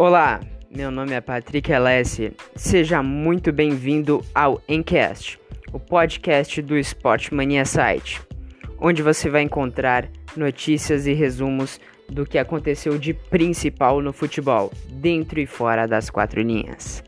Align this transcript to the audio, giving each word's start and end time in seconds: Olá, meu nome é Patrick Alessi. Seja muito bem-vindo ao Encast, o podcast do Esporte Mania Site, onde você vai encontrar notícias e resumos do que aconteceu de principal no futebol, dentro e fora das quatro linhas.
Olá, 0.00 0.38
meu 0.70 0.92
nome 0.92 1.12
é 1.12 1.20
Patrick 1.20 1.72
Alessi. 1.72 2.32
Seja 2.54 3.02
muito 3.02 3.52
bem-vindo 3.52 4.24
ao 4.32 4.62
Encast, 4.68 5.40
o 5.72 5.80
podcast 5.80 6.62
do 6.62 6.78
Esporte 6.78 7.34
Mania 7.34 7.64
Site, 7.64 8.22
onde 8.78 9.02
você 9.02 9.28
vai 9.28 9.42
encontrar 9.42 10.08
notícias 10.36 11.04
e 11.08 11.12
resumos 11.12 11.80
do 12.08 12.24
que 12.24 12.38
aconteceu 12.38 12.96
de 12.96 13.12
principal 13.12 14.00
no 14.00 14.12
futebol, 14.12 14.70
dentro 14.88 15.40
e 15.40 15.46
fora 15.46 15.84
das 15.84 16.08
quatro 16.08 16.40
linhas. 16.42 17.02